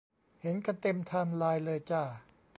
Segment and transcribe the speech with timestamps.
[0.41, 2.03] เห็นกันเต็มไทม์ไลน์เลยจ้า